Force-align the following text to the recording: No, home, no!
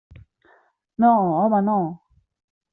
No, 1.05 1.11
home, 1.35 1.63
no! 1.69 1.79